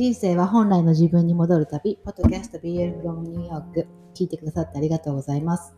[0.00, 3.86] 人生は本来の自分に戻る旅、ポッドキャスト BL from New York。
[4.14, 5.74] 聞いてくださってありがとうございます。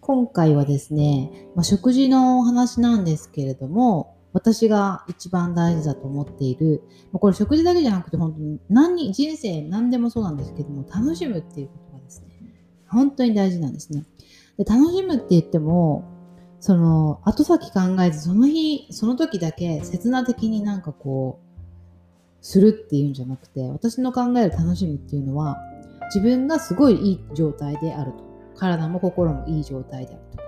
[0.00, 12.28] 今回はですね、まあ、食事のお話なんですけれども、私が一番大事だと思っている、ま、これ食事だけじゃなくて本当に何人生何でもそうなんですけども、楽しむっていうことがですね、
[12.88, 14.06] 本当に大事なんですね。
[14.56, 16.04] で楽しむって言っても、
[16.58, 21.51] その後先考えずその日その時だけ刹那的になんかこう
[22.42, 25.56] するっていうんじゃなくて私の考える楽しみっていうのは
[26.14, 28.32] 自分がすごいいい状態であると。
[28.54, 30.42] 体も心もいい状態であると。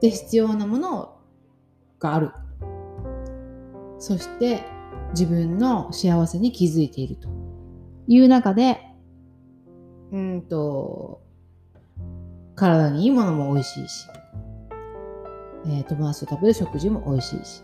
[0.00, 1.16] で必要なもの
[1.98, 2.30] がある。
[3.98, 4.62] そして
[5.10, 7.28] 自分の幸せに気づいていると。
[8.06, 8.80] いう中で
[10.12, 11.20] うんと
[12.54, 14.06] 体にいいものも美味しいし、
[15.66, 17.62] えー、友達と食べる食事も美味しいし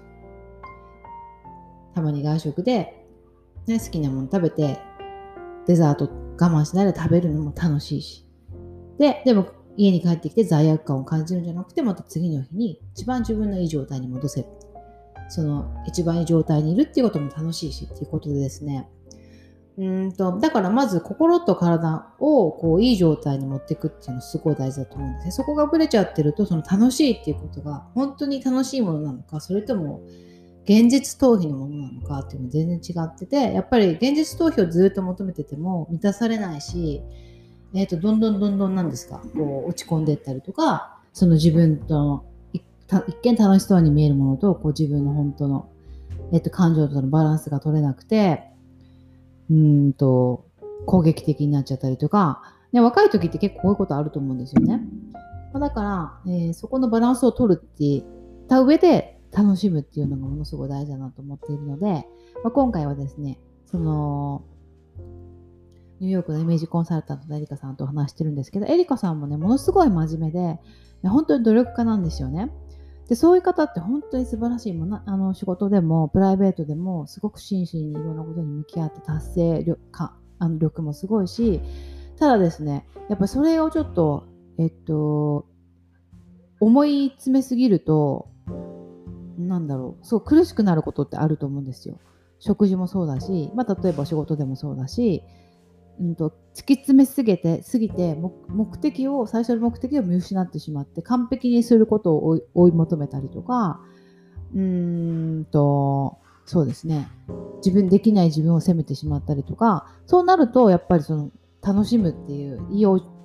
[1.95, 3.04] たまに外食で
[3.67, 4.79] ね、好きなもの食べて、
[5.67, 8.27] デザート我慢しないで食べるのも楽しいし。
[8.99, 14.49] で、でも家に帰ってきて罪悪感を感じるんじゃなくて、また次の日に一番自分のいい状態に戻せる。
[15.29, 18.89] その一番いい状態にいるっていうことも楽しいしっていうことでですね。
[19.77, 25.31] うんと、だからまず心と体をこういい状態に持っていくっていうのすごい大事だと思うんですね。
[25.33, 30.03] そこがブレちゃってると、その楽しいっていうことが本当に楽しいものなのか、それとも
[30.65, 37.03] 現実逃避のものなのかっていうのも全然違っててやっぱり現実逃避をずっと求めてても満たされないし、
[37.75, 39.23] えー、とどんどんどんどんなんですか？
[39.37, 42.25] こう落ち込んでいったりとかその自分との
[43.09, 45.69] 一見楽しそうに見えるものとこう自分の本当の、
[46.33, 48.45] えー、と感情とのバランスが取れなくて
[49.51, 50.47] うんと
[50.87, 54.81] 攻撃的になっちゃったりとか、ね、若い時って結構こういうことあると思うんですよね。
[55.53, 58.05] だから、えー、そこのバランスを取るって言っ
[58.49, 62.07] た上で楽しむっていうのがものすごい大事だなと思っているので、
[62.43, 64.45] まあ、今回はですね、その、
[66.01, 70.61] ニューヨークのイメージコンサルタントのエリカさんと話してるんですけど、エリカさんもね、ものすごい真面目で、
[71.09, 72.51] 本当に努力家なんですよね。
[73.09, 81.61] で、そういう方って本当に素晴らしいもの、あの仕事でもプライベートでもすごく真摯にいろんなことに向き合って達成力かあの力もすごいし、
[82.19, 84.25] ただですね、やっぱそれをちょっと、
[84.59, 85.47] えっと、
[86.61, 88.29] 思い詰めすぎると、
[89.39, 91.99] なんだろう、すご苦しくなることってあると思うんですよ。
[92.39, 95.23] 食事もそうだし、まあ、例えば仕事でもそうだし、
[96.01, 98.19] うんと、突き詰めすぎて、すぎて
[98.49, 103.81] 目的を、最初の目的を見失ってしまって、完璧にすることを追い求めたりとか、
[104.55, 107.09] うーんと、そうですね。
[107.65, 111.31] 自分できない自分を責めてしまったりとか、そうなると、やっぱりその、
[111.63, 112.61] 楽しむっていう、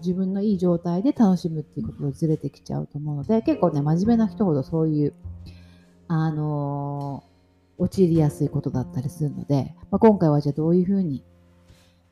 [0.02, 5.14] 自分のいい状態で楽しむっていうことをずれてきちゃうと思うので、結構ね、真面目な人ほどそういう
[6.10, 11.24] あのー、陥りやすいことだったりするので、まあ、今回はじゃあどういうふうに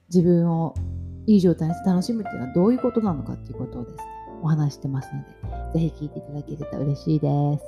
[0.09, 0.75] 自分を
[1.25, 4.03] いい状態にして楽しむっていうのはどういうことなのかっていうことをですね、
[4.43, 7.63] お話してますので、ぜひ聞いていただけると嬉しいです。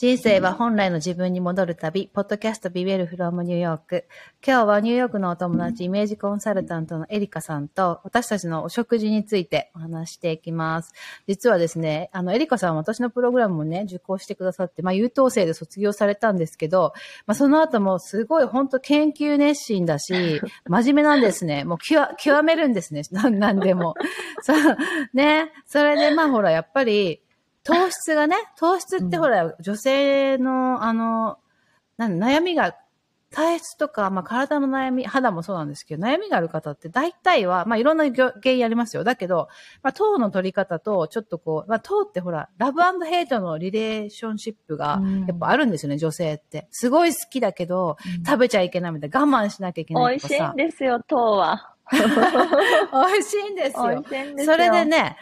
[0.00, 4.06] 人生は本来の自分に戻る旅、ポッドキャストビベルフロムニューヨーク。
[4.42, 10.94] 今日はニューヨークのお友達、イメージコンサルタントのエリカさんと、私たちのお食事についてお話していきます。
[11.26, 16.94] 実はですね、あの、エリカさんは私のプログラムもね、受講してくださって、まあ、優等生で卒業されたんですけど、
[17.26, 21.64] まあ、その後もすごい本当研究熱心だし、 真面目なんですね。
[21.64, 23.02] もう極、極めるんですね。
[23.10, 23.96] なんでも。
[24.40, 24.76] そう、
[25.12, 25.52] ね。
[25.66, 27.20] それでまあほら、やっぱり、
[27.64, 31.38] 糖質がね、糖質ってほら、女性の、あの、
[31.98, 32.74] 悩みが、
[33.32, 39.04] 体質とか、まあ、体の悩み、肌もそうなんですけど、悩みがある方って大体は、まあ、いろんな原因ありますよ。
[39.04, 39.48] だけど、
[39.84, 46.66] まあ、糖の取り方と、ちょっとこう、まあ、糖ってほら、ラブヘイトのリレーションシップが、やっぱあるんですよね、うん、女性って。
[46.72, 50.34] すごい好きだけど、うん、食べちゃいけないみたいな、我慢しなきゃいけないとかさ。
[50.34, 51.76] 美味しいんですよ、糖は。
[51.92, 53.88] 美味しいんですよ。
[53.90, 54.52] 美味しいんですよ。
[54.54, 55.16] それでね、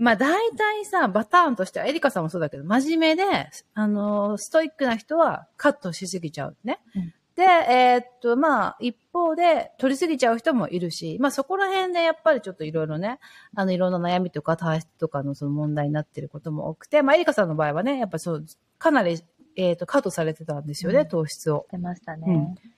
[0.00, 6.80] まあ大体さ、バターンとしては、エリカさんもそうだけど、真面目で、あの、ストイックな人はカットしすぎちゃうね。
[6.96, 13.18] うん、で、えー、っと、まあ、一方で、取りすぎちゃう人もいるし、まあそこら辺でやっぱりちょっといろいろね、
[13.54, 18.46] あの、いろんな悩みとか体質とかのその問題になってることも多くて、まあエリカさんの場合はね、やっぱそう、
[18.78, 19.22] かなり、
[19.56, 21.66] えー、っと、カットされてたんですよね、うん、糖質を。
[21.70, 22.24] 出ましたね。
[22.26, 22.70] うん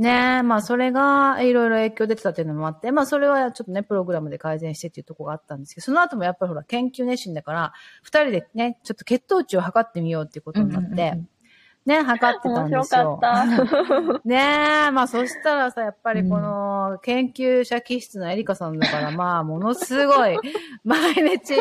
[0.00, 11.20] ねえ、まあそれがいろいろ影響出てたっていうのもあって、まあそれはちょっとね、プログラムで改善してっていうとこがあったんですけど、その後もやっぱりほら、研究熱心だから、二人でね、ちょっと血糖値を測ってみようっていうことになって、
[11.86, 13.18] ね、測ってたんですよ。
[13.18, 14.36] 面白かっ ね
[14.88, 20.38] え、まあそしたらさ、やっぱりこの研究者気質のエリカさんだから、 まあものすごい、
[20.84, 21.54] 毎日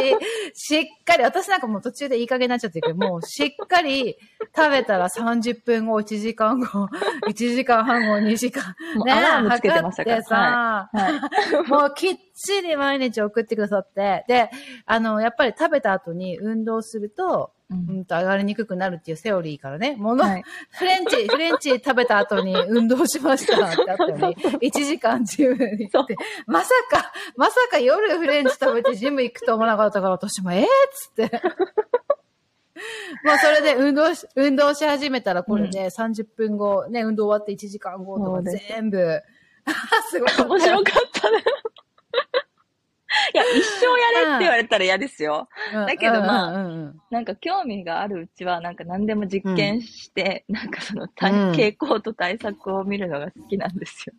[0.54, 4.18] しっかり、私なんかもう途中でいい加減になっちゃってるけど、もうしっかり
[4.54, 6.90] 食べたら30分後、1時間後、
[7.30, 8.76] 1時間半後、2時間。
[8.96, 11.64] もうアラームつけてましたから測ってさ、はい。
[11.72, 14.50] もうきっちり毎日送ってくださって、で、
[14.86, 24.36] あの、やっぱり食べた後に運動すると、ううんんと上がりにくくなるっていうセオリーからね、もの、はい フレンチ、フレンチ食べた後に運動しましたってあったよね。
[24.62, 26.16] 1時間ジムに行って。
[26.48, 31.42] まさか、まさか夜フレンチ食べてジム行くと思わなかったから私もえー、っつって。
[33.24, 39.22] まあそれで運動し、運動し始めたらこれで30分後、ね、運動終わって1時間後とか全部、
[40.10, 40.30] すごい。
[40.48, 41.44] 面白かったね。
[43.34, 43.86] いや、一生
[44.22, 45.50] やれって言われたら嫌ですよ。
[45.74, 54.14] うんだけどまあうんうんうんなんか興味があるうちは、なんか何でも実験して、なんかその傾向と対策を見るのが好きなんですよ。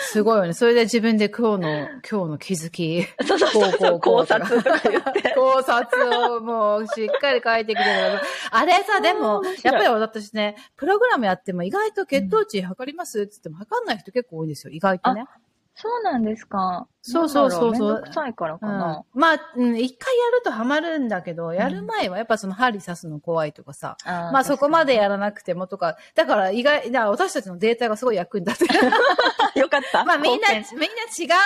[0.00, 0.52] すごいよね。
[0.52, 3.04] それで自分で今日の、今日の気づき。
[3.26, 5.32] そうそうそうそう、考察とか言って。
[5.34, 8.20] 考察をもうしっかり書いてきてください。
[8.50, 13.22] あれさ、でもやっぱり私ね、プログラムやっても意外と血糖値測ります？
[13.22, 14.72] って言っても測んない人結構多いんですよ。
[14.72, 15.24] 意外とね。
[15.74, 16.86] そうなんですか。
[17.12, 19.04] そうそうそうそうめんどくさいからかうんな。
[19.14, 28.90] まあ、うん一回やるとハマるんだけど、やる前はやっぱその針刺すの怖いとかさ、あーまあそこまでやらなくてもとか、だから意外、だ私たちのデータがすごい役に立ってる。
[29.58, 30.04] よかった。
[30.04, 30.66] まあみんな、みん貢な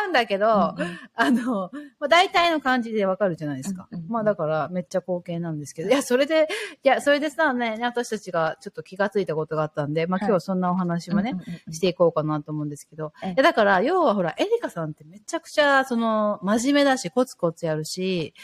[0.01, 3.89] 違うんだけど、献うんうんあの、まあ、大体の感じでわかるじゃないですか。
[3.91, 5.89] うんうんうんまあだからめっちゃ貢献なんですけど。
[5.89, 6.49] いや、それで、
[6.83, 13.13] いや、それでさ、ね、私たちがちょっと気がついたことがあったんで、まあはい今日はそんなお話もね、うんうんうんうんしていこうかなと思うんですけど。
[13.23, 15.52] ええいやだから、要はほら、エリカさんってめちゃくちゃ、
[15.85, 18.35] その、真面目だし、コツコツやるし、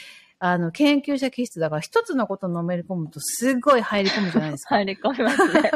[0.40, 4.76] あの、研究者気質だから、一つのことのめり込むと、すごい入り込むじゃないですか。
[4.82, 5.70] 入り込みますね。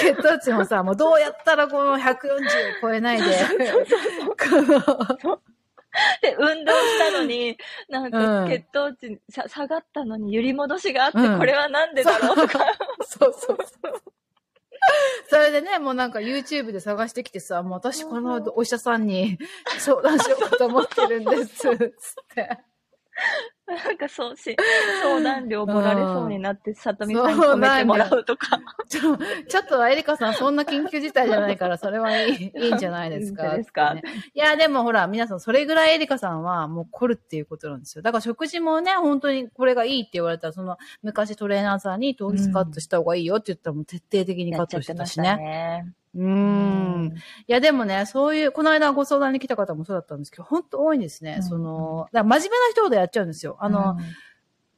[0.00, 2.46] 血糖値もさ、もうどうやったらこの140を
[2.80, 3.24] 超えないで、
[6.22, 7.58] で、運動したのに、
[7.88, 12.60] なんうんか血糖値さ下がったのに揺り戻しがあって、うんこれはなんでだろうとか。
[13.02, 14.02] そうそうそう。
[15.28, 19.38] それでね、もうなんか YouTube で探してきてさ、もう私このお医者さんに
[19.78, 21.74] 相談しようかと思ってるんです、つっ
[22.34, 22.58] て。
[23.70, 24.56] なんかそうし、
[25.02, 28.60] 相談料もられそうになって、さとみさんに止めてもらうとか。
[28.88, 29.16] ちょ、
[29.48, 33.46] ちょっとエリカさんそんな緊急事態じゃないから、それはいい、いいんじゃないですか。
[33.46, 33.94] いいんですか
[34.34, 38.02] いや、でもほら、皆さんそれぐらいエリカさんはもう凝るっていうことなんですよ。
[38.02, 45.86] だから食事もね、本当にこれがいいって言われたら、その昔トレーナーさんに糖質カットした方がいいよって言ったらもう徹底的にカットしてたしね。
[46.14, 46.24] ね。
[46.24, 47.06] うーん。
[47.06, 47.12] い
[47.46, 51.36] や、でもね、そういう、この間ご相談に来た方もそうだったんですけど、本当多いんですね。
[51.36, 53.56] うんその、だ真面目な人ほどやっちゃうんですよ。
[53.60, 53.96] あの、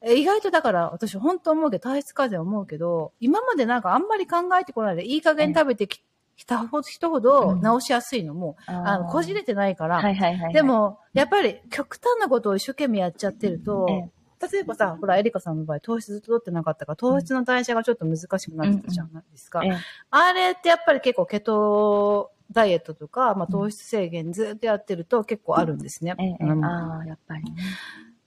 [0.05, 6.03] え意外とだから、私本当思うけど、体質改善思うけど、今までなんかあんまり考えてこないで、いい加減食べてき
[6.45, 10.53] た人ほどうん治しやすいのも、あの、こじれてないから、はいはいはいはい。
[10.55, 19.63] で、も、やっぱり極端なことを一生懸命やっちゃってると、ええ例えばさ、ほら、エリカさんの場合、糖質ずっと取ってなかったから、糖質の代謝がちょっと難しくなってたじゃないですか。
[19.65, 19.77] ええ
[20.11, 26.15] あれってやっぱり結構ケトダイエットとか、まあ、糖質制限ずっとやってると結構あるんですね。
[26.19, 26.65] ええええうん。
[26.65, 27.63] ああ、やっぱりね。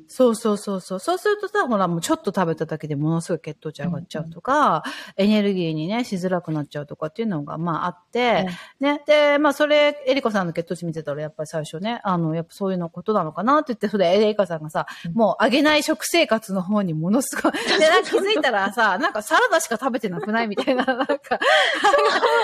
[0.08, 1.00] そうそうそうそう。
[1.00, 4.84] そうするとさ、ほらもうちょっと食べただけでものすごい血糖値上がっちゃうとか、
[5.18, 8.48] エネルギーにね、しづらくなっちゃうとかっていうのがまああって、
[8.80, 9.02] ね。
[9.06, 21.16] で、まあそれ、エリカさんの血糖値見てたらやっぱり最初ね、あの、やっぱそういうのことなのかなって言って、それエリカさんがさ、うんもう上げない食生活の方にものすごい、 で、なんか気づいたらさ、なんかサラダしか食べてなくないみたいな、なんか、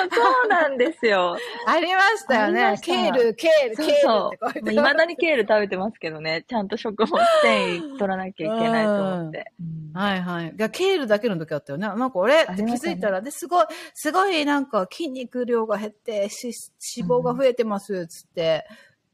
[0.10, 1.38] そうなんですよ。
[1.68, 4.51] ありましたよねケール、ケール、そうケールってそう。
[4.53, 6.46] 書いてもう未だにケール食べてますけどね。
[6.48, 9.51] ちゃんと食物繊維取らなきゃいけないと思って。
[9.60, 10.55] うんはいはい。
[10.72, 11.88] ケールだけの時あったよね。
[11.88, 16.53] なんか俺って気づいたら、で、すごい、すごいなんか筋肉量が減って、し
[16.98, 18.65] 脂肪が増えてます、つって。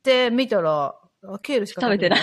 [0.04, 2.20] で、見たら、あケールしか食べてない。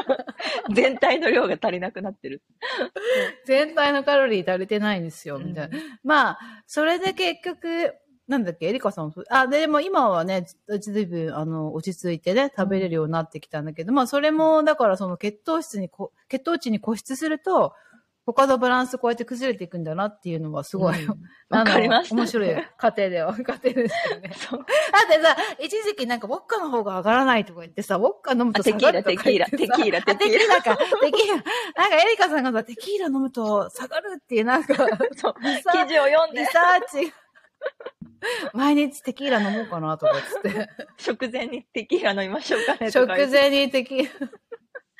[0.74, 2.42] 全体の量が足りなくなってる。
[3.44, 5.76] 全体のカロリー足りてないんですよ、みたいな。
[5.76, 7.94] うんまあ、それで結局、
[8.26, 17.74] なんだっけ、エリカさんあ、でも今はね、ずずいぶん、あの、落ち着いてね、食べれるようになってきたんだけど、まあ、それも、だからその血糖質にこ、血糖値に固執すると、
[18.26, 21.18] 他のバランスこうやって崩れていくんだなっていうのはすごい、うん
[21.64, 24.32] かりました面白い過程では、 過程ですよね。
[24.34, 24.58] そう。
[24.60, 31.36] だってさ、一時期なんかウォッカの方が上がらないとか言ってさ、ウォッカ飲むと下がるとか言ってさあテキーラテキーラあテキーラか、テキーラ。
[31.36, 34.74] なんかエリカさんがさ、テキーラ飲むと下がるっていうなんか、
[35.16, 35.34] そう。
[35.34, 37.12] 記事を読んで、リサーチ。
[38.52, 40.68] 毎日テキーラ飲もうかなとかっつって。
[40.98, 43.36] 食前にテキーラ飲みましょうかねと食か言って。
[43.36, 44.28] 前にテキーラ。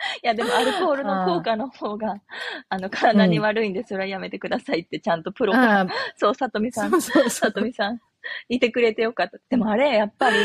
[0.23, 2.21] いや、でもアルコールの効果の方が、
[2.69, 7.53] あの、体に悪いんで、それはやめてくださいって、ちゃんとプロが、あそう、さとみさんそう、そうそさう。
[7.53, 8.01] とみさん、
[8.49, 9.39] いてくれてよかった。
[9.49, 10.37] でもあれ、やっぱり、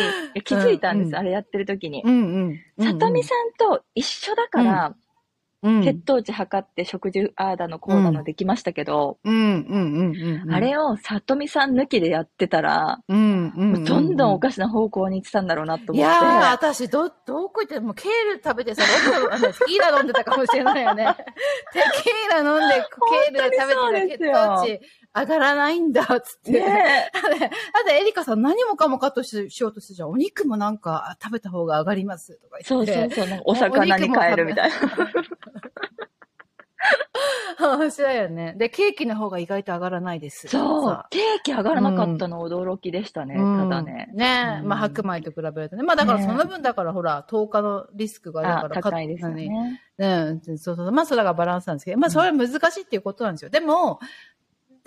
[0.43, 2.03] 気づいたんです、うんあれやってる時に。
[2.03, 2.85] うんうん。
[2.85, 4.95] さとみさんと一緒だから、うん、
[5.61, 9.33] 血糖値測って食事あーだのこうだのできましたけど、うん。
[9.33, 9.93] うん。
[9.93, 10.43] うん。
[10.43, 10.53] うん。
[10.53, 13.53] あれをさとみさん抜きでやってたら、うん。
[13.55, 13.83] うん。
[13.83, 15.97] どんどんおかしな方向に行ってたんだろうなと思って。
[15.97, 21.13] いやー、私、ど、どこ行っても、ケール食べてさ、僕、あの、テキーラ飲んでたかもしれないよね。
[21.73, 24.79] テキーラ飲んで、ケール食べてた血糖値
[25.15, 26.51] 上がらないんだ、つって。
[26.51, 27.49] ねだって、だっ
[27.85, 30.09] てエリカさん何もかもカットししようとしてじゃん。
[30.09, 33.15] お肉もなんか食べた方が上がりますとかそう言って。
[33.15, 34.75] そうそう、なんかお魚に変えるみたいな。
[37.59, 38.55] 面白いよね。
[38.57, 40.47] で、ケーキの方が意外と上がらないです。
[40.47, 44.09] そう、ケーキ上がらなかったの驚きでしたね、うんただね。
[44.13, 45.83] ねえ、うんまあ白米と比べるとね。
[45.83, 48.81] まあだからねその分だからほら、10日のリスクがあるあから。
[48.81, 49.81] 高いですよね。
[49.97, 50.91] うん、そうそう。
[50.91, 53.49] まあそれがバランスなんですけど、まあそれは難しいっていうことなんですよ。
[53.49, 53.99] でも、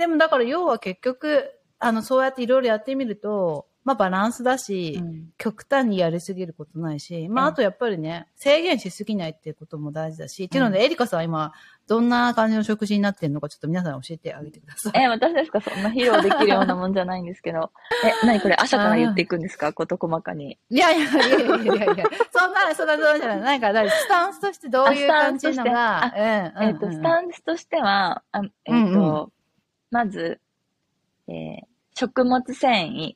[0.02, 5.30] でもだから要は結局、あの、そうやっていろいろやってみると、まあバランスだし、うん。
[5.38, 7.50] 極端にやりすぎることないし、まあうん。
[7.50, 11.52] あとやっぱりね、制限しすぎないっていうことも大事だし、っていうので、エリカさんは今、
[11.88, 14.92] どんな感じの食事になってるのかちょっと皆さん教えてあげてください。
[15.02, 15.60] え、私ですか？
[15.60, 17.72] そんな披露できるようなもんじゃないんですけど。
[18.22, 18.54] え、なにこれ？
[18.54, 19.72] 朝から言っていくんですか？
[19.72, 20.58] こと細かに。
[20.70, 23.40] いやいやいやいやいやいや、そんな、そんな、そうじゃない。
[23.40, 26.12] なんか、だからスタンスとしてどういう感じのが、あ
[26.60, 29.32] うんえっと、スタンスとしては、あえっうんと、
[29.92, 30.40] まず、
[31.28, 33.14] えー食物繊維。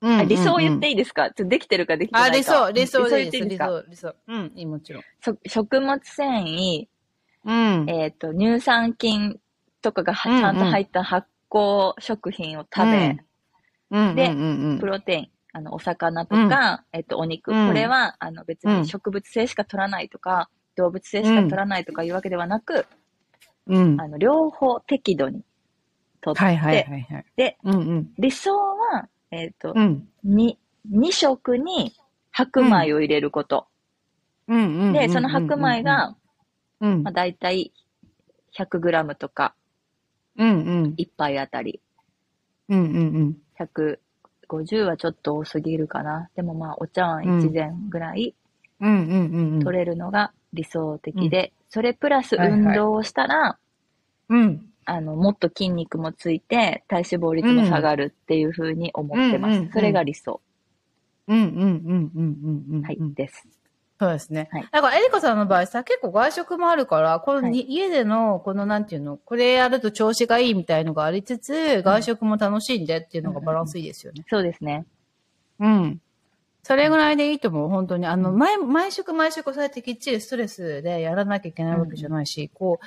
[0.00, 1.26] うんあ理想言っいていいですか？
[1.26, 2.36] ちょっとできてるかできてなあ、いか？
[2.36, 3.44] 理想、理想でいいです。
[3.44, 4.14] 理理想理想。
[4.26, 5.02] うん、いい、もちろん。
[5.20, 6.88] そ食物繊維、
[7.44, 7.88] うん。
[7.88, 9.38] えっ、と、乳酸菌
[9.80, 13.16] とかがはうんうんちゃんと入った発酵食品を食べ、
[13.92, 22.86] うん、でうんうんプロテイン、あの、お魚とか、えっ、と、お肉、うんこれは、あの、別うんに植物性しか取らないとか、動物性しか取らないとかいうわけではなく、
[23.68, 24.00] うん。
[24.00, 25.44] あの、両方適度に
[26.22, 27.24] 取って、はいはいはいはい。
[27.36, 28.10] で、うんうん。
[28.18, 30.08] 理想は、えっ、と、うん。
[30.24, 30.58] に、
[30.90, 31.92] 2食に
[32.30, 33.66] 白米を入れること。
[34.48, 34.92] うんうんうん。
[34.92, 36.16] で、その白米が、
[36.80, 37.72] うんまあ、、大体
[38.56, 39.54] 100g とか、
[40.38, 40.52] うんう
[40.88, 40.94] ん。
[40.96, 41.80] 1杯あたり。
[42.68, 43.36] うんうんうん。
[43.58, 46.30] 150はちょっと多すぎるかな。
[46.36, 48.34] でもまあ、お茶碗1膳ぐらい
[48.80, 49.60] うんうんうんうん。
[49.60, 53.58] 取れるのが理想的で、それプラスはいはい運動をしたら、
[54.28, 54.71] うん。
[54.84, 59.52] あの、もっと筋肉もついて、体脂肪率も下がるっていうふうに思ってます。
[59.52, 60.40] うんうんうんそれが理想。
[61.28, 62.82] うんうんうんうんうんうん。
[62.82, 63.46] はい、です。
[64.00, 64.48] そうですね。
[64.50, 74.24] はいだから、エリカさんの場合さ、結構外食もあるから、このに、は家での、このなんていうの、これやると調子がいいみたいのがありつつ、外食も楽しんでっていうのがバランスいいですよね。
[74.28, 74.84] そうですね。
[75.60, 76.00] うん。
[76.64, 78.06] それぐらいでいいと思う、本当に。
[78.06, 82.86] あの、毎、毎食毎食そうやってきっちりストレスでやらなきゃいけないわけじゃないし、こう、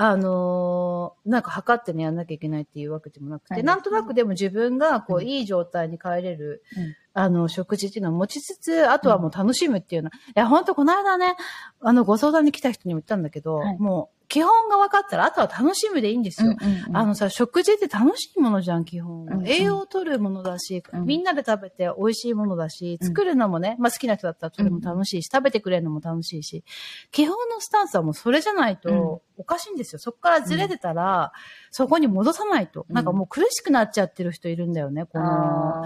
[0.00, 3.64] あのーなんか測ってね、やんなきゃいけないっていうわけでもなくて、はい。
[3.64, 5.26] なんとなくでも自分が、こう、うん。
[5.26, 6.94] いい状態に帰れる、うん。
[7.14, 10.10] あの、食事っていうのを持ちつつ、あとはもう楽しむっていうの。
[10.10, 11.34] いや、本当この間ね、
[11.80, 13.78] あの、ご相談に来た人にも言ったんだけど、はい。
[13.78, 16.50] もう、基本が分かったら、あとは楽しむでいいんですよ。
[16.50, 19.22] うんうんうんあのさ、食事って楽しいものじゃん、基本。
[19.22, 26.62] うんうん栄養を取るものだし、うんみんなで食べて美味しいものだし、うん作るのもね、まあ好きな人だったらそれも楽しいし、食べてくれるのも楽しいし、
[27.10, 29.98] 基本のスタンスはもうそれじゃないとおかしいんですよ。
[29.98, 31.32] そこからずれてたら、
[31.70, 32.84] そこに戻さないと。
[32.88, 35.84] うんなんかもう苦しくなっちゃってる人いるんだよね、この。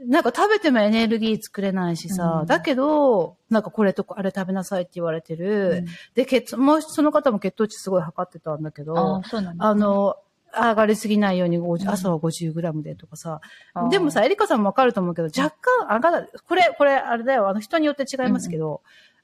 [0.00, 2.46] あなんか食べてもエネルギー作れないしさ、うん。
[2.46, 5.84] だけど、なんかこれとかあれ食べなさいって言われてーる。
[6.14, 9.66] で、血、もうその方も血糖値すごい測ってたんだけど、あー、そうなんだ。
[9.66, 10.16] あの、
[10.52, 11.88] 上がりすぎないように50、うん。
[11.88, 13.40] 朝は50グラムでとかさ。
[13.74, 13.88] あー。
[13.90, 18.82] でもさ、、エリカさんもわかると思うけど、若干上がる、これ、これ、あれだよ、あの人によって違いますけど、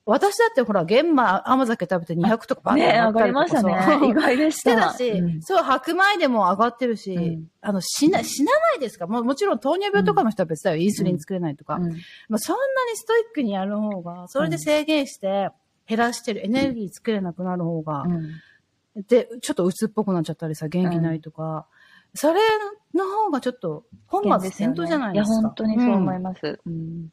[0.08, 3.76] 私だってほら、玄米、甘酒食べて200とかバンね、上上ががりましたね。
[4.08, 4.60] 意外でし。
[4.60, 5.42] したてたし、うん。
[5.42, 7.50] そう、白米でも上がってるし、うん。
[7.60, 9.08] あの、死な、死なないですか？
[9.08, 10.76] ももちろん糖尿病とかの人は別だよ。
[10.76, 11.74] インスリン作れないとか。
[11.74, 11.90] うん。
[12.28, 15.50] まあ、そんなにストイックにやる方が、それで制限して、
[15.88, 19.02] 減らしてる、エネルギー作れなくなる方が、うん。
[19.08, 21.66] で、ちょっと鬱っぽくなっちゃったりさ、元気ないとか、
[22.14, 22.40] それ
[22.94, 25.32] の方がちょっと本末転倒じゃないですか。
[25.32, 26.60] いや、本当にそう思いんます。
[26.64, 27.08] うん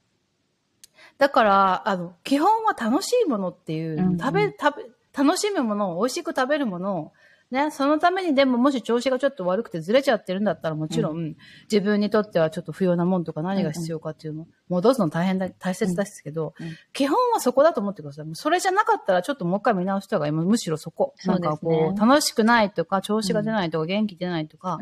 [1.24, 4.84] だから、あの、基本は楽しいものっていう、うんうん食べ、食
[5.16, 7.12] べ、楽しむものを、美味しく食べるものを、
[7.50, 11.36] ね、そのためにでももし調子がちょっと悪くてずれちゃってるんだったらもちろん、
[11.72, 18.26] 自分にとってはちょっと不要なもんとか何が必要かっていうのを戻すの大変だ、大切ですけど、うんうん基本はそこだと思ってください。
[18.34, 20.32] それじゃなかったらちょっともう一回見直した方がいい。
[20.34, 21.14] もうむしろそこ。
[21.18, 24.80] そねなんかこう、楽しくないとか、調子が出ないとか、元気出ないとか、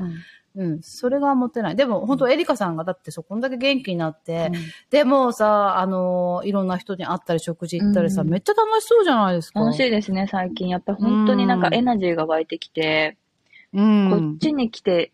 [0.56, 1.76] うんうん、それが持ってない。
[1.76, 9.60] でも本当エリカさんがだってそこんだけ元気になって、うんでもさ、あのいろんな人に会ったり食事行ったりさ、うんめっちゃ楽しそうじゃないですか。
[9.62, 10.70] 楽しいですね、最近。
[10.70, 13.18] やっぱり本当になんかうんエナジーが湧いてきて、
[13.74, 14.10] うん。
[14.10, 15.12] こっちに来て、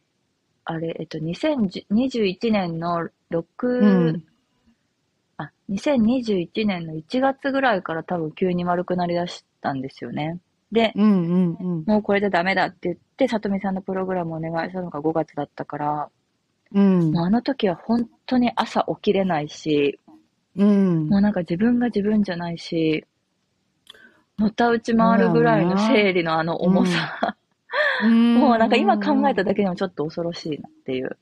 [0.65, 4.23] あれ、えっと、2021年の6、うん
[5.37, 10.39] あ、2021年の1月ぐらいから多分急に悪くなりだしたんですよね。
[10.71, 11.83] で、うんうんうん。
[11.85, 16.09] もうこれじゃダメだって言って、さとみさんのプログラムをお願いしたのが5月だったから、
[16.73, 19.99] うんあの時は本当に朝起きれないし、
[20.57, 23.05] うんもうなんか自分が自分じゃないし、
[24.37, 27.37] のたうち回るぐらいの生理のあの重さ、
[28.03, 31.17] もうなんか今考えただけでもちょっと恐ろしいなっていう。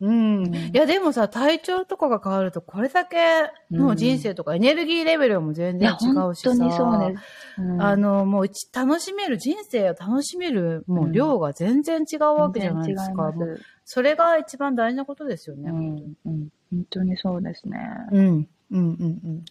[0.00, 0.44] うん。
[0.44, 5.96] うんいや、でもさ、体調とかが変わると、これだけの人生とか、エネルギーレベルも全然違う
[6.34, 6.50] しさ。
[6.50, 7.22] 本当にそうです。
[7.58, 13.28] うんあの、もう一、楽しめる、人生を楽しめる、もう量が全然違うわけじゃないですか。
[13.28, 13.62] うます。
[13.84, 15.70] それが一番大事なことですよね。
[15.70, 16.48] うん、うん。
[16.70, 17.78] 本当にそうですね。
[18.12, 18.26] うん。
[18.26, 18.84] うんうん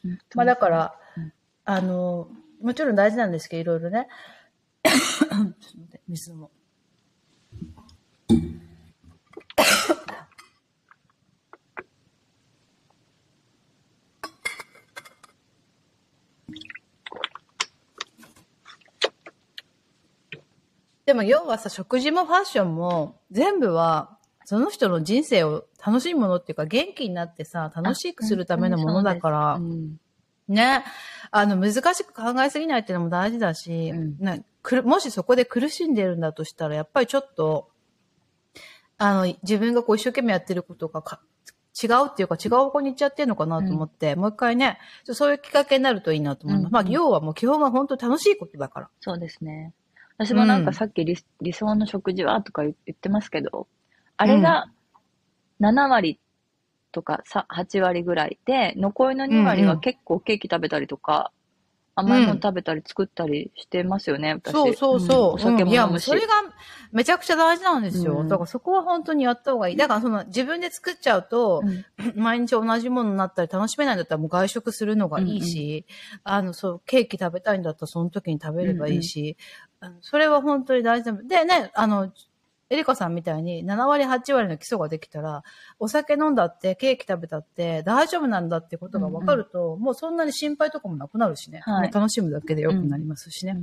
[0.03, 0.19] うん。
[0.33, 1.33] まあだからうん、
[1.65, 2.29] あの、
[2.61, 4.07] もちろん大事なんですけど、いろいろね。
[4.83, 6.51] ちょっと待って、水も。
[21.09, 29.97] でも要はさ、食事もファッションも、全部は、その人の人生を楽しいものっていうか、元気になってさ、楽しくするためのものだから、うん
[30.47, 30.83] ね。
[31.31, 37.71] あの、難しく考えすぎないっていうのも大事だし、うんねくるもしそこで苦しんでるんだとしたら、やっぱりちょっと、
[38.99, 41.21] あの、自分がこう一生懸命やってることがか
[41.81, 46.67] 違うっていうか、違う方向に行っちゃってるのかなと思って、もう一回ね、そういうきっかけになるといいなと思います。
[46.67, 48.89] うんまあ、要はもう基本は本当楽しいことだから。
[48.99, 49.73] そうですね。
[50.19, 53.67] 私もなんかさっき理,、理想の食事はとか言ってますけど、
[54.17, 54.65] あれが
[55.61, 56.19] 7割
[56.91, 61.31] とかさ8割ぐらいで、残りの2割は結構ケーキ食べたりとか、
[61.99, 64.51] 甘いもの食べたり作ったりしてますよね、私。
[64.51, 65.31] そうそうそう。
[65.31, 66.09] んお酒うんいや、も飲むし。
[66.09, 66.33] もうそれが
[66.91, 68.19] めちゃくちゃ大事なんですよ。
[68.19, 69.75] うんだからそこは本当にやった方がいい。
[69.75, 75.85] だからその自分で作っちゃうと、うん毎日同じものになったり楽しめないんだったらもう外食するのがいいし、
[76.23, 79.37] あの、そう、ケーキ食べたいんだったらその時に食べればいいし、
[79.81, 81.21] あのそれは本当に大事な。
[81.23, 82.11] でね、あの、
[82.69, 85.43] エリカさんみたいに7割、8割の基礎ができたら、
[85.79, 91.61] お酒飲んだって、ケーキ食べたって大丈夫なんだってことが分かると、もうそんなに心配とかもなくなるしね。
[91.65, 93.57] はい楽しむだけで良くなりますしね。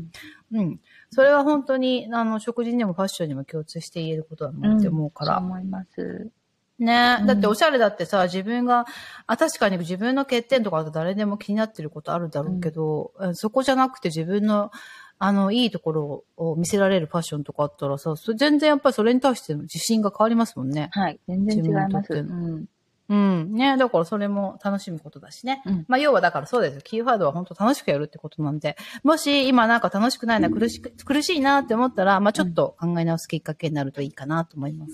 [0.52, 0.80] うん。
[1.10, 5.38] それは本当に、あの、食事にもファッションにも共通して言えることだなって思うから。
[5.38, 6.30] そう思います。
[6.78, 8.84] ね、うんだっておしゃれだってさ、自分が、
[9.26, 14.70] あ、確かに自分の欠点とか誰でも気になってることあるだろうけど、えそこじゃなくて自分の、
[15.18, 20.88] あの、いいところを見せられるファッションとかあったらさ、全然やっぱりそれに対しての自信が変わりますもんね。
[20.92, 21.18] はい。
[21.26, 22.12] 全然違います。
[22.12, 22.66] うん。
[23.08, 23.52] うん。
[23.52, 25.62] ね、だからそれも楽しむことだしね。
[25.64, 26.80] うんまあ、要はだからそうですよ。
[26.82, 34.92] キーワードは本当楽しくやるってことなんで、もし今なんか楽しくないな、苦しく、苦しいなって思ったら、まあ、ちょっと考え直すきっかけになるといいかなと思います。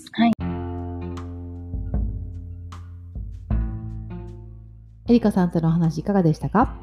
[5.05, 6.75] エリカさんとのお話いかがでしたか、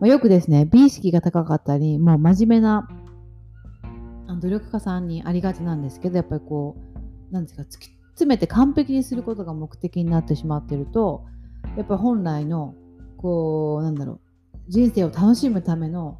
[0.00, 2.88] まあ、よくですね、美意識が高かったり、もう真面目な
[4.40, 6.76] 努力家さんにありがちなんですけど、やっぱりこ
[7.30, 11.24] う、なんですか、突き詰めて完璧にすることが目的になってしまってると、
[11.76, 12.74] やっぱ本来の、
[13.16, 14.20] こう、なんだろう、
[14.68, 16.18] 人生を楽しむための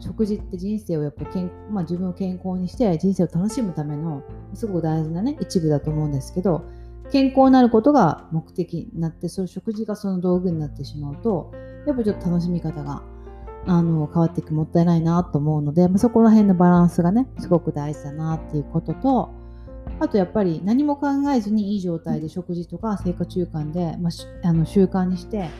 [0.00, 4.22] 食事って人生をやっぱけん、まあ、自分を健康にして人生を楽しむための
[4.54, 6.64] すごく大事なね一部だと思うんですけど
[7.10, 11.52] 健康になることが目的になってその食事がその道具になってしまうと
[11.86, 13.02] やっぱちょっと楽しみ方が
[13.68, 19.30] あの変わっていくもったいないなと思うので、まあ、そこら辺のバランスがねすごく大事だなっていうことと
[20.00, 25.50] あとやっぱり何も考えずにいい状態で食事とか生活習慣で、まあ、あの習慣にして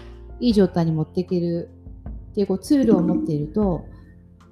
[0.41, 1.69] いい状態に持っていける
[2.31, 3.85] っていうこうツールを持っていると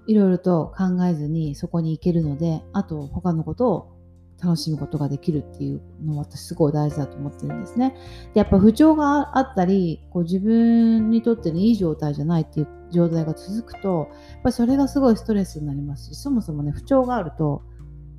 [0.07, 3.97] いろいろと考えずにそこに行けるのであと他のことを
[4.43, 7.97] 楽しむことができるっていうのは私すごい大事だと思ってるんですね。
[8.35, 17.63] でやっぱ不調があったりこう自分にとってのいい状態じゃないっていう状態が続くとやっぱそれがすごいストレスになりますしそもそもね不調があると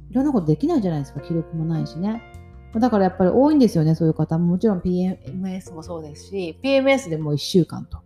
[0.09, 1.19] いろんなことできないじゃないですか。
[1.19, 2.21] 記録もないしね。
[2.75, 4.45] だからやっぱり多いんですよねそういう方も。
[4.45, 7.99] もちろん PMS もそうですし PMS でもう1週間と。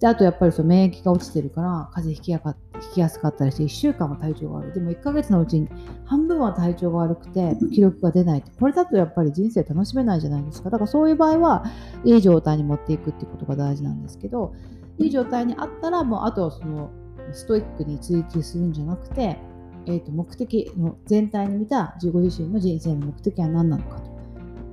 [0.00, 4.72] であとやっぱりそう免疫が落ちてるから風邪ひきやか引きやすかったりして1週間は体調が悪い。
[4.72, 5.68] でも1ヶ月のうちに
[6.04, 10.70] 半分は体調が悪くて記録が出ないってこれだとやっぱり人生楽しめないじゃないですか。
[10.70, 11.64] だからそういう場合は
[12.04, 14.54] いい状態に持っていくってことが大事なんですけど
[14.98, 16.90] いい状態にあったらもうあとはその
[17.32, 19.38] ストイックに追求するんじゃなくて、
[19.86, 24.10] えー、と目的の全体に見た自己自身の人生の目的は何なのかと。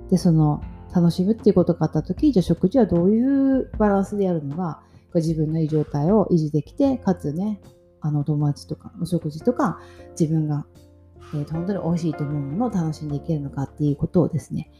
[0.09, 0.61] でその
[0.93, 4.81] 楽しむっていうことがあった時じゃあ食事はどういうバランスでやるのが
[5.13, 7.61] 自分のいい状態を維持できてかつね
[8.01, 9.79] あの友達とかお食事とか
[10.19, 10.65] 自分が、
[11.33, 14.71] えー、本当に美味しいと思うものを楽しんでいけるのかっていうことをですね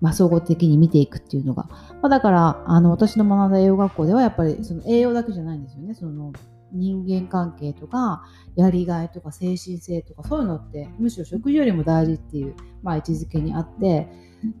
[0.00, 5.94] まあ、総合的に見ていくっていうのが、まあ、だからあの私の学んだ栄養学校ではやっぱりその栄養だけじゃないんですよね。
[5.94, 6.32] その
[6.70, 14.08] 人間関係とかやりがいとか精神性とかそういうのってむしろ食事よりも大事っていう、まあ、位置づけにあって。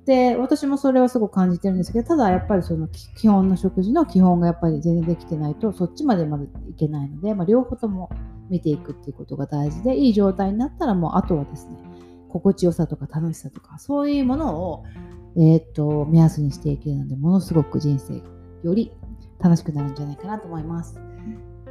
[0.06, 8.10] で私もそれはすごく感じてるんですけどただやっぱりその基本の食事の基本がやっぱり全然できてないとそっちまでまでいけないので、まあ、両方とも
[8.50, 11.76] 見ていくっていうことが大事でいい状態になったらもうあとはですね
[12.28, 14.84] 心地よさとか楽しさとかそういうものを、
[15.36, 18.26] えー、っと目安にしていけるのでものすごく人生が
[18.62, 18.92] より
[19.40, 20.98] 楽しくなるんじゃないかなと思います。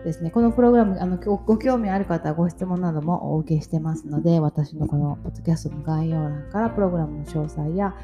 [0.04, 7.96] ですね、このプログラムあのご興味ある方はご質問などもお受けしてますので、私のこのポッドキャストの概要欄からプログラムの詳細や、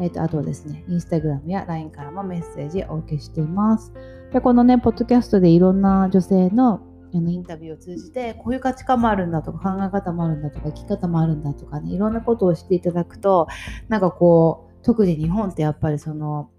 [0.00, 3.92] えーと、あとはですね、インスタグラムや LINE からもメッセージをお受けしています。
[4.32, 6.80] でこのね、ポッドキャストでいろんな女性の
[7.12, 13.48] あのインタビューを通じて、こういう価値観もあるんだとか、考え方もあるんだとか、生き方もあるんだとかね、いろんなことを知っていただくと、
[13.88, 16.50] なんかこう、特に日本ってやっぱりその、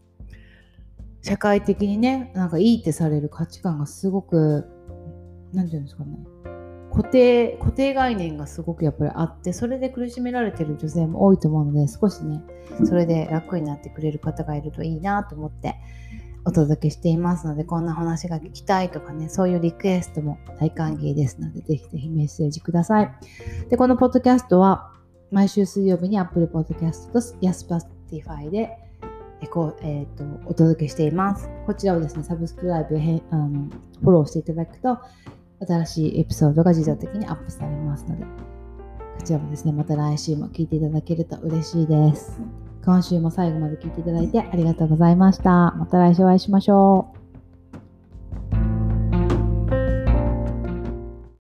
[1.22, 4.68] 社会的にね、なんかいいってされる価値観がすごく
[5.54, 6.18] 何て言うんですかね。
[6.92, 12.44] 固定固定概念がすごくやっぱりあってそれで苦しめられてる女性も多いと思うので少しね
[12.84, 15.76] それで楽になってくれる方がいるといいなと思って
[16.44, 23.12] お届けしていますのでこんな話が聞きたいとかねそういうリクエストも大歓迎ですのでぜひぜひメッセージください。
[23.70, 24.92] でこのポッドキャストは
[25.32, 27.22] 毎週水曜日に Apple Podcast と
[28.12, 28.78] Spotify で
[29.42, 31.50] えこう、えーと、お届けしています。
[31.66, 33.70] こちらをですね、サブスクライブへあの
[34.02, 35.00] フォローしていただくと、
[35.68, 38.30] 新しいエピソードが自動的にアップされますので、こ
[39.24, 42.40] ちらもですね、また来週も聴いていただけると嬉しいです。
[42.86, 45.72] 今週も最後まで聞いていただいてありがとうございました。
[45.72, 47.21] また来週お会いしましょう。